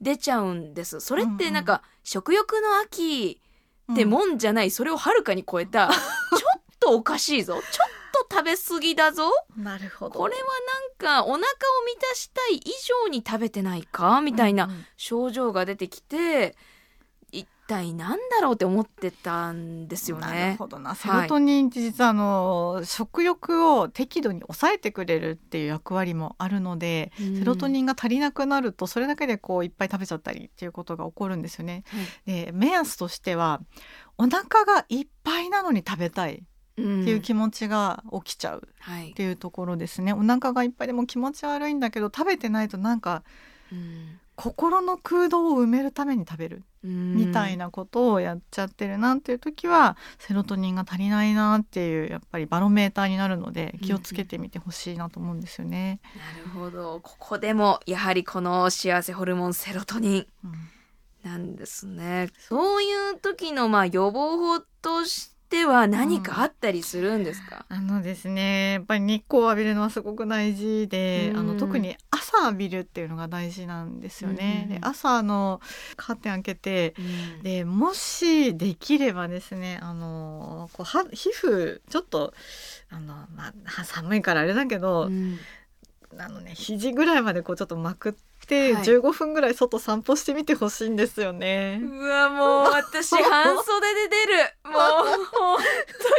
[0.00, 1.00] 出ちゃうんです。
[1.00, 3.40] それってなんか、食欲の秋
[3.92, 7.54] ってもんじゃない、それをはるかに超えた ちょっとおかしいぞ。
[7.54, 8.01] ちょっと
[8.32, 9.30] 食べ過ぎだぞ。
[9.56, 10.18] なるほど。
[10.18, 10.40] これは
[11.08, 11.42] なんかお腹を
[11.86, 12.70] 満たしたい以
[13.04, 14.22] 上に食べてないか？
[14.22, 14.84] みたいなうんうん。
[14.96, 16.56] 症状が出てきて
[17.30, 20.56] 一体なんだろうって思ってたんですよなるね。
[20.58, 20.94] ほどな。
[20.94, 27.38] セロトニンって実はあの、食欲を適度に抑えてくれるっていう役割もあるので、うん。
[27.38, 31.84] セロトニンが足りなくなるとそれだけでこういっぱい食べちゃったりっていうことが起こるんですよね。
[32.26, 33.60] で目安としては
[34.18, 36.44] お腹がいっぱいなのに食べたい
[36.80, 38.68] っうんていう気持ちが起きちゃう。
[38.80, 39.10] はい。
[39.10, 40.12] っていうところですね。
[40.12, 43.22] お腹がいっぱいでも気持ち悪いんだけど食べてないとなんか
[43.70, 44.18] うん。
[44.34, 46.64] 心の空洞を埋めるために食べる。
[46.82, 56.00] みたいなことをやっちゃってるなっていう時はセロトニンが足りないなっていうやっぱりバロメーターになるので気をつけてみてほしいなと思うんですよね。
[56.16, 56.98] なるほど。
[57.00, 60.26] ここでもやはりこの幸せホルモンセロトニン。
[60.44, 60.52] うん。
[61.22, 62.30] なんですね。
[62.48, 65.31] そういう時のまあ予防法として
[65.64, 71.40] は何かあったりするんですか、あのですねやっぱり日光を浴びるのはすごく大事で、うん。
[71.40, 74.66] あの特に朝朝浴びるっていうのが大事なんですよね。
[74.66, 74.72] うん。
[74.74, 75.60] うんで朝あの
[75.96, 77.02] カーテン開けてう
[77.40, 77.42] ん。
[77.42, 82.32] でもしできればですねあのこうは皮膚ちょっと
[82.90, 85.38] あの、まあ、は寒いからあれだけど、うん。
[86.18, 88.14] あのね肘ぐらいまでこうちょっとまくっ
[88.46, 88.82] て、はい。
[88.84, 91.80] 15分ぐらい外散歩してみてほしいんですよね。
[91.82, 94.54] うわもう 私半袖で出る。
[94.70, 94.82] もう
[95.24, 95.58] 本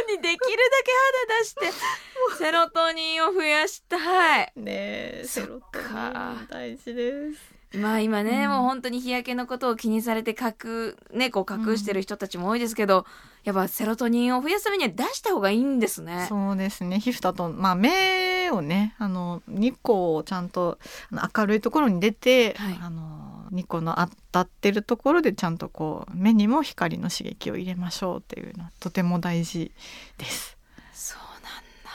[0.06, 0.38] 当にできるだ
[0.82, 0.92] け
[1.26, 1.72] 肌出して
[2.38, 4.52] セロトニンを増やしたい。
[4.56, 7.54] ねセロトニン大事です。
[7.76, 8.50] まあ今ね、うん。
[8.50, 13.04] もう本当に日焼けのことを気にされて隠,、ね、こう隠してる人たちも多いですけど、
[13.44, 16.26] やっぱセロトニンを増やすためには出した方がいいんですね。
[16.28, 20.78] そうですね皮膚だと、まあ、目をねあの日光をちゃんと
[21.10, 29.70] 明るいところに出て、はいあの日光の当たってるところでちゃんとこう目にも光の刺激を入れましょうっていうのはとても大事
[30.18, 30.58] です。
[30.92, 31.90] そうなんだ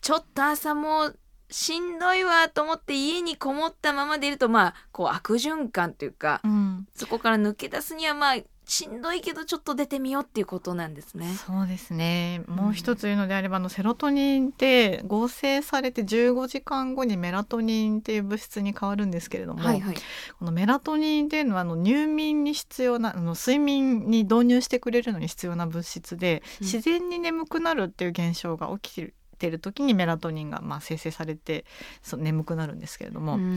[0.00, 1.18] ちょっと朝もう
[1.50, 8.36] しんどいわと思って家にこもったままでいるとまあこう悪循環というか、うん、そこから抜け出すにはまあ
[8.70, 11.34] しんどいけどちょっと出てみようっていうことなんですね。
[11.46, 19.94] そうですねもう一つ言うのであれば、あのセロトニンって合成されて15時間後にメラトニンっていう物質に変わるんですけれども、はいはい。
[20.38, 31.64] このメラトニンっていうのはあの入眠に必要なあの睡眠に導入してくれるのに必要な物質で、うん自然に眠くなるっていう現象が起きてる時にメラトニンがまあ生成されて
[32.02, 33.56] そう眠くなるんですけれども、うん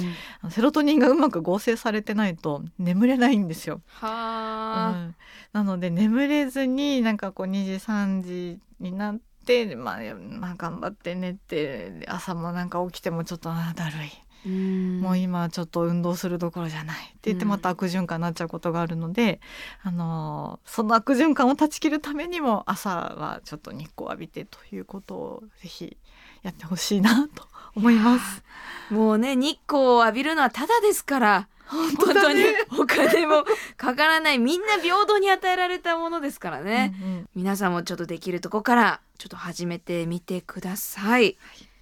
[0.50, 3.82] セロトニンがうまく合成されてないと眠れないんですよ。
[3.88, 5.16] はあ、うん
[5.52, 14.23] なので眠れずになんかこう2時3時になって、まあ、まあ頑張って寝て朝もなんか起きてもちょっとあーだるい。
[14.46, 15.02] うん。
[15.02, 17.50] もう今ちょっと運動するどころじゃないって言ってうん。
[17.50, 19.40] また悪循環になっちゃうことがあるので、
[19.84, 25.98] あのーその悪循環を断ち切るためにも朝はちょっと日光浴びてということをぜひ
[26.42, 28.44] やってほしいなと思います。
[28.90, 32.44] もうね日光を浴びるのはただですから本本当に。
[32.78, 33.46] お金も
[33.78, 34.38] かからない。
[34.38, 37.30] みんな平等に与えられたものですからね、うんうん。
[37.36, 41.38] 皆さんもちょっとできるとこからちょっと始めてみてください。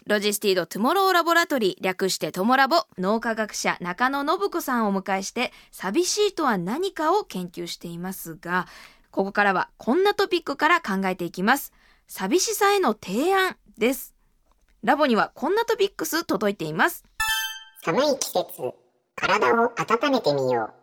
[0.07, 2.85] ロジスティードトゥモローラボラトリー略してトモラボ。
[2.97, 8.67] 脳科学者中野信子さんをお迎えして寂しいとは何かを研究していますが
[9.11, 11.71] ここからはこんなトピックから考えていきます。
[12.07, 14.15] 寂しさへの提案です。
[14.83, 17.05] ラボにはこんなトピックス届いています。
[17.85, 18.73] 寒い季節、
[19.15, 20.80] 体を温めてみよう。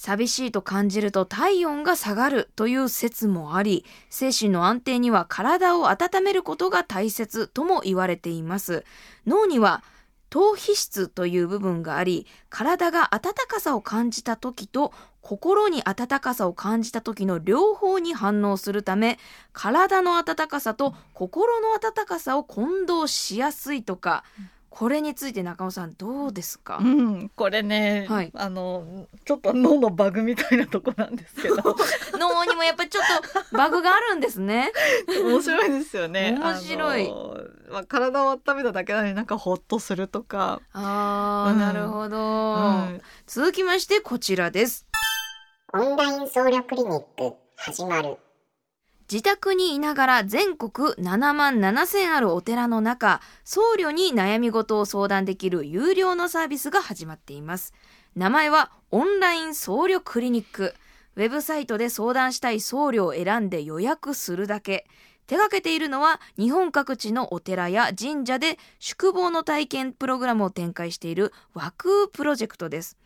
[0.00, 8.86] 寂しいと感じると体温が下がるという説もあり精神の安定には体を温めることが大切とも言われています。
[9.26, 9.84] 脳には
[10.30, 19.18] 頭皮質という部分があり体が温かさを感じた時と心に温かさを感じた時の両方に反応するため
[19.52, 24.24] 体の温かさと心の温かさを混同しやすいとか
[24.70, 31.56] これについて中尾さんどうですか、うん、これね、はいあのちょっと脳のバグみたいなとこなんですけど
[32.18, 33.04] 脳にもやっぱりちょっ
[33.50, 34.72] とバグがあるんですね。
[35.08, 36.36] 面白いですよね。
[36.38, 37.12] 面白い
[37.70, 42.58] まあ、体を温めただけなのになんかホッとするとか、あー、うんなるほど、う
[42.94, 44.86] ん続きましてこちらです。
[45.72, 48.16] オンライン僧侶クリニック始まる。
[49.10, 57.74] 自宅にいながら全国7万7千あるお寺の中、僧侶に悩み事を相談できる有料のサービスが始まっています。
[58.14, 60.74] 名前はオンライン僧侶クリニック。
[61.16, 64.86] ウェブサイトで相談したい僧侶を選んで予約するだけ。
[65.26, 72.96] 手掛けているのは日本各地のお寺や神社で宿坊の体験プログラムを展開している和空プロジェクトです。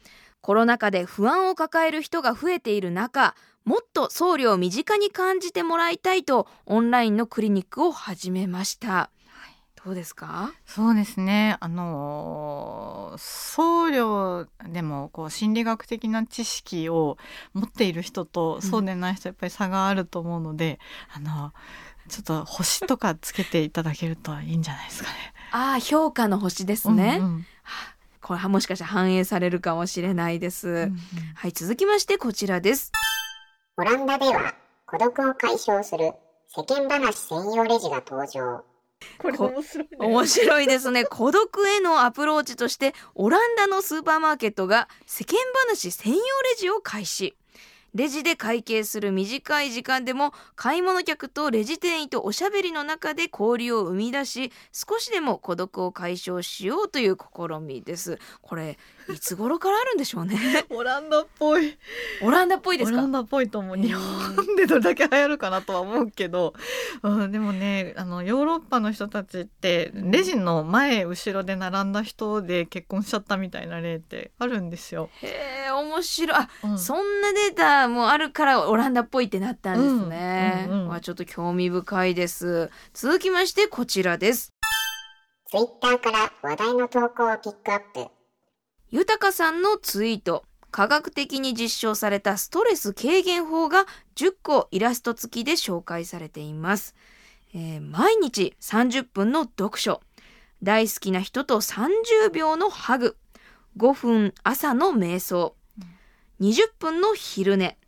[0.42, 9.10] コロナ禍で不安を抱える人が増えている中、もっと僧侶を身近に感じてもらいたいとオンラインのクリニックを始めました。
[9.84, 10.52] どうですか？
[10.66, 11.56] そうですね。
[11.60, 17.18] あの僧侶でもこう心理学的な知識を
[17.52, 20.78] 持っている人とそうでない人やっぱり差があると思うので、
[21.14, 21.52] あの
[22.08, 25.16] ちょっと星とかつけていただけるといいんじゃないですかね。
[25.52, 27.18] ああ、評価の星ですね。
[27.20, 27.46] うんうん
[28.22, 30.68] これはもしかしたら反映されるかもしれないです。
[30.68, 30.98] うんうん
[31.34, 32.90] はい、続きましてこちらです。
[33.76, 34.54] オランダでは
[34.86, 36.12] 孤独を解消する
[36.46, 38.62] 世間話専用レジが登場。
[39.18, 39.96] これ面白いね。
[39.98, 41.04] 面白いですね。
[41.04, 46.24] 孤独へのアプローチとして、オランダのスーパーマーケットが世間話専用レ
[46.56, 47.34] ジを開始。
[47.94, 58.78] レジで会計する短い時間でも買い物客とレジ店員とおしゃべりの中で交流を生み出し少しでも孤独を解消しようという試みですこれ
[59.12, 60.36] いつ頃からあるんでしょうね。
[60.70, 61.76] オランダっぽい。
[62.22, 62.98] オランダっぽいですか？
[62.98, 63.76] オランダっぽいと思う。
[63.76, 66.54] 日本でどれだけ流行るかなとは思うけど、
[67.02, 75.10] うん、でもねあのヨーロッパの人たちってレジの前後ろで並んだ人で結婚しちゃったみたいな例ってあるんですよ。
[75.22, 76.38] へえ面白い。
[76.38, 76.78] あ、うん。
[76.78, 82.70] そんなデータもあるからオランダっぽいってなったんですね、うんうんうんわちょっと興味深いです。
[82.92, 84.52] 続きましてこちらです。
[85.50, 88.13] ツイッターから話題の投稿をピックアップ。
[88.90, 90.44] 豊さんのツイート。
[90.70, 96.96] 科学的に実証されたストレス軽減法が10個イラスト付きで紹介されています、
[97.54, 100.00] えー毎日30分の読書。
[100.64, 103.16] 大好きな人と30秒のハグ。
[103.76, 105.54] 5分朝の瞑想。
[106.40, 107.78] 20分の昼寝。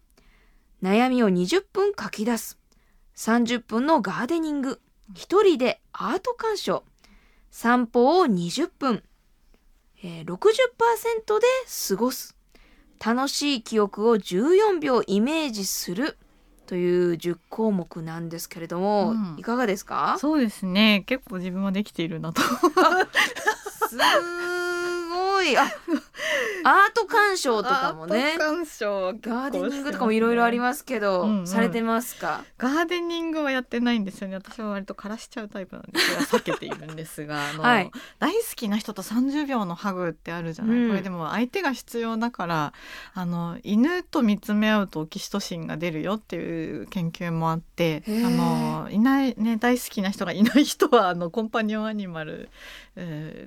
[0.81, 2.57] 悩みを20分書き出す。
[3.17, 4.81] 30分のガーデニング。
[5.13, 6.85] 一人でアート鑑賞。
[7.51, 9.03] 散歩を20分。
[10.03, 10.29] えー60%
[11.41, 11.47] で
[11.89, 12.37] 過ごす
[13.05, 16.17] 楽しい記憶を14秒イメージする
[16.67, 19.37] という10項目なんですけれども、うん。
[19.39, 20.17] いかがですか？
[20.19, 21.05] そうですね。
[21.07, 22.41] 結構自分はできているなと。
[22.43, 22.49] す
[25.13, 25.57] ごい。
[25.57, 25.71] あ
[26.69, 28.35] アート鑑賞とかもね。
[28.39, 31.47] 鑑賞ガーデニングとかもいろいろありますけど、うんうん。
[31.47, 32.43] されてますか？
[32.59, 34.35] ガーデニングはやってないんですよね。
[34.35, 37.91] 私は割と枯らしちゃうタイプなんでそれは避けているんですがはい。
[38.19, 40.89] 大好きな人と30秒のハグってあるじゃない、うん。
[40.89, 42.73] これでも相手が必要だから
[43.15, 52.49] あの犬と見つめ合うとオキシトシンが出るよっていう研究もあってあのいないね大好きな人がいない人はあのコンパニオンアニマル、えー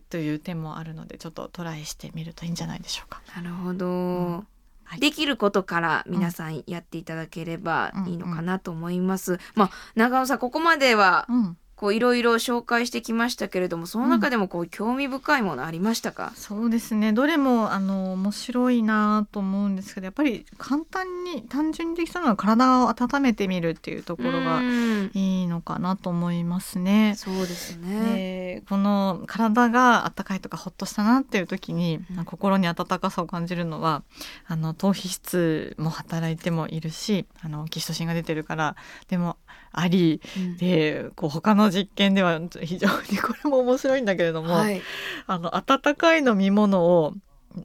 [0.10, 3.22] という点もあるのでちょっとトライしてみるといいんじゃないでしょうか。
[3.36, 4.46] なるほど、
[4.84, 5.00] はい。
[5.00, 17.14] できることから皆さんやっていただければいいのかなと思います、まあ長尾さんここまではうんこういろいろ紹介してきましたけれどもその中でもこう興味深いものありましたか、そうですね。
[17.14, 25.12] どれもあの面白いなと思うんですけどやっぱり簡単に単純にできたのは体を温めてみるっていうところがうん。
[25.14, 27.14] いいのかなと思いますね。
[27.16, 28.60] そうですね。
[28.60, 32.26] でこの体が温かいとかほっとしたなっていう時に、うん。
[32.26, 34.04] 心に温かさを感じるのは
[34.48, 38.76] あの頭皮質も働いてもいるしあのオキシトシンが出てるから
[39.08, 39.38] でも
[39.72, 40.58] ありうん。
[40.58, 44.82] でこう他の実験では非常にこれも面白いんだけれども、はい。
[45.28, 47.14] あの温かい飲み物を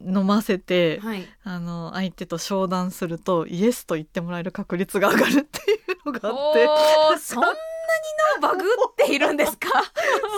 [0.04, 1.26] 飲ませて、はい。
[1.42, 6.68] あの相手と商談するとイエスと言ってもらえる確率が上がるっていうのがあって。
[7.20, 7.48] そんな
[7.94, 9.68] に脳バグっているんですか？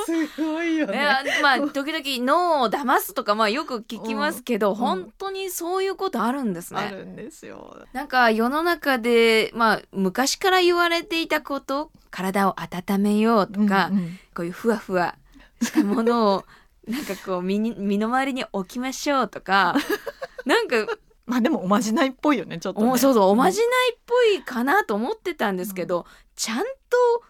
[0.04, 0.96] すごいよいね。
[0.98, 6.80] やまあ時々脳を騙すとかまあよく聞きますけど、ん本当にそういうことあるんですね。
[6.80, 7.84] あるんですよ。
[7.92, 15.14] なんか世の中でまあ昔から言われていたこと体を温めようとか、うんうんこういうふわふわ
[15.62, 16.44] したものを
[16.86, 19.74] なんかこう身に身の回りに置きましょうとか
[20.44, 20.86] なんか
[21.24, 22.90] まあでもおまじないっぽいよねちょっと、ね。
[22.90, 26.04] おそうそうおまじないっぽいかなと思ってたんですけど、
[26.36, 26.66] ちゃんと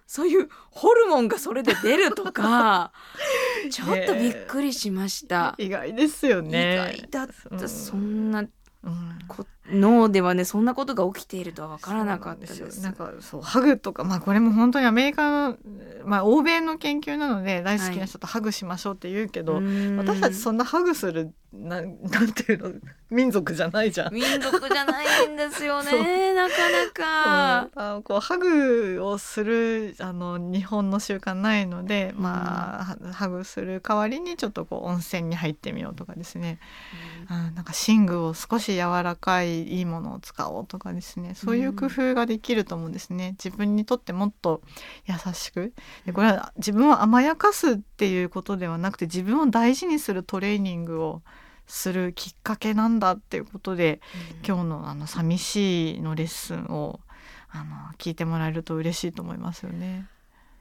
[0.06, 2.92] そういうホルモンがそれで出るとか
[3.70, 5.54] ちょっとびっくりしました。
[5.58, 6.92] 意外ですよね。
[6.96, 12.82] 意外だった、うんそんなうんこ脳ではねそんなことが起きているとは分からなかったです。
[12.82, 15.56] なんかそうハグとかまあこれも本当にアメリカの
[16.04, 19.60] まあ欧米の研究なので大好きな人とハグしましょうって言うけど、
[19.96, 24.14] 私たちそんなハグするな なんていうの民族じゃないじゃん。
[24.14, 27.96] 民族じゃないんですよね なかなか。
[27.96, 36.58] うんこうハグをするあの日本の習慣ないので、まあはハグする代わりにちょっとこう温泉に入ってみようとかですね、
[37.30, 41.34] うん、なんか寝具を少し柔らかいいいものを使おうとかですね。
[41.34, 43.36] そういう工夫ができると思うんですね。
[43.42, 44.62] 自分にとってもっと
[45.06, 45.72] 優しく。
[46.04, 51.22] でこれは自分を甘やかすっていうことではなくて自分を大事にするトレーニングを
[51.66, 54.00] するきっかけなんだっていうことで
[54.46, 57.00] 今日のあの寂しいのレッスンを
[57.50, 57.64] あの
[57.98, 60.06] 聞いてもらえると嬉しいと思いますよね。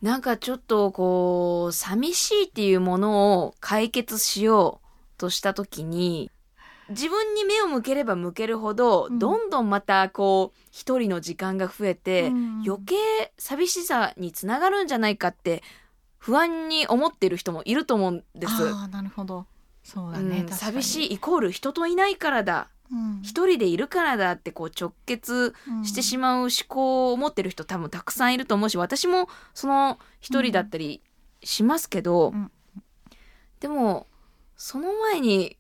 [0.02, 4.88] なんかちょっとこう寂しいっていうものを解決しよう
[5.18, 6.30] とした時に
[6.90, 9.20] 自分に目を向ければ向けるほど、うん。
[9.20, 12.64] どんどんまたこう一人の時間が増えて、うん。
[12.66, 12.96] 余計
[13.38, 15.64] 寂しさにつながるんじゃないかって
[16.18, 18.54] 不安に思っている人もいると思うんです。
[18.54, 19.46] ああなるほど。
[19.84, 20.42] そうだね。
[20.42, 22.70] うん、寂しいイコール人といないからだ。
[22.92, 23.22] うん。
[23.24, 31.02] 一人でいるからだってこう直結してしまう思考を持ってる人多分たくさんいると思うし私もその一人だったり
[31.44, 32.52] しますけど、うん。
[33.60, 34.08] でも
[34.56, 35.58] その前に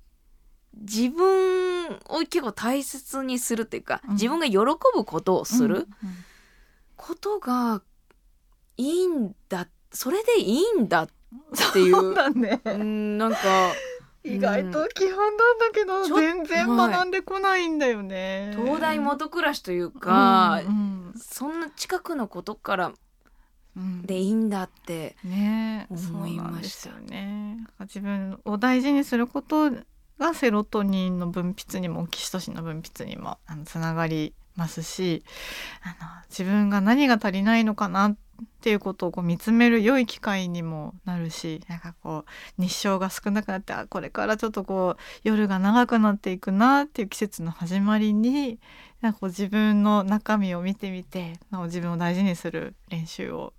[0.82, 4.14] 自分を結構大切にするっていうか、うん。
[4.14, 4.58] 自分が喜
[4.94, 5.82] ぶことをするうん。
[5.82, 5.88] うん。
[6.96, 7.82] ことが
[8.78, 11.08] いいんだそれでいいんだっ
[11.74, 11.92] ていう。
[11.96, 12.62] そうだね。
[12.66, 13.38] うんなんか
[14.24, 18.56] 意外と基本なんだけど、ちょ全然学んでこないんだよね。
[18.58, 22.92] 東大元暮らしというか、うんそんな近くのことから
[23.78, 24.02] うん。
[24.02, 26.90] でいいんだってね思いました。
[26.90, 27.68] そうなんですよね。
[27.82, 29.70] 自分を大事にすること
[30.20, 35.24] がセロトニンの分泌にもオキシトシンの分泌にもあのつながりますし
[35.84, 38.16] あの自分が何が足りないのかなっ
[38.62, 42.26] ていうことをこう見つめる良い機会にもなるしなんかこ
[42.58, 48.60] う日照が少なくなってあこれからちょっとこう夜が長くなっていくなっていう季節の始まりに
[49.02, 53.54] なんかこう自分の中身を見てみてなお自分を大事にする練習を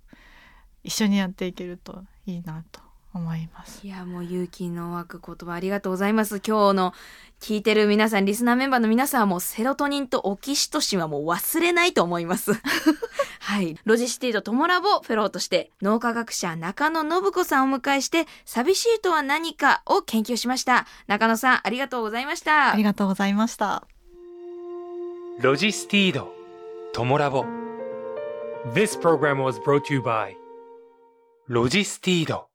[0.83, 2.86] 一緒にやっていけるといいなと
[3.17, 3.85] 思います。
[3.85, 6.93] いやもう勇気の湧く言葉ありがとうございます今日の
[7.39, 12.53] 聞いてる皆さんリスナーメンバーの皆さんはもうセロトニンとオキシトシンはもう忘れないと思います
[13.41, 23.83] はいロジスティードトモラボフェローとして脳科学者中野信子さんをお迎えして寂しいとは何かを研究しました中野さんありがとうございましたありがとうございました。
[25.39, 26.33] ロジスティード、
[26.93, 27.45] トモラボ。
[28.73, 30.33] This program was brought to you by
[31.47, 32.46] ロジスティード。